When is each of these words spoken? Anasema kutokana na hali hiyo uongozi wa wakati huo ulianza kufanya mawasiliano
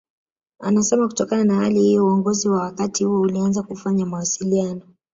Anasema 0.59 1.07
kutokana 1.07 1.43
na 1.43 1.55
hali 1.55 1.79
hiyo 1.81 2.05
uongozi 2.07 2.49
wa 2.49 2.61
wakati 2.63 3.03
huo 3.03 3.19
ulianza 3.21 3.63
kufanya 3.63 4.05
mawasiliano 4.05 4.81